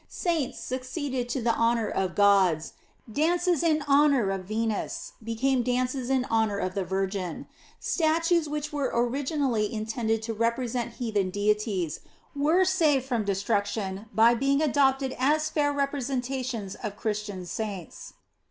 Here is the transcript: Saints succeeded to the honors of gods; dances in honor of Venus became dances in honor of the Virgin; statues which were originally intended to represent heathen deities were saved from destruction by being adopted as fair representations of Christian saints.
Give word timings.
Saints 0.07 0.57
succeeded 0.59 1.29
to 1.29 1.43
the 1.43 1.53
honors 1.53 1.93
of 1.95 2.15
gods; 2.15 2.73
dances 3.13 3.61
in 3.61 3.83
honor 3.87 4.31
of 4.31 4.45
Venus 4.45 5.13
became 5.23 5.61
dances 5.61 6.09
in 6.09 6.25
honor 6.25 6.57
of 6.57 6.73
the 6.73 6.83
Virgin; 6.83 7.45
statues 7.79 8.49
which 8.49 8.73
were 8.73 8.89
originally 8.95 9.71
intended 9.71 10.23
to 10.23 10.33
represent 10.33 10.93
heathen 10.93 11.29
deities 11.29 11.99
were 12.35 12.65
saved 12.65 13.05
from 13.05 13.23
destruction 13.23 14.07
by 14.11 14.33
being 14.33 14.59
adopted 14.59 15.15
as 15.19 15.51
fair 15.51 15.71
representations 15.71 16.73
of 16.73 16.97
Christian 16.97 17.45
saints. 17.45 18.13